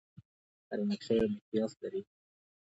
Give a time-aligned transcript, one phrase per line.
[0.67, 2.01] هره نقشه یو مقیاس لري.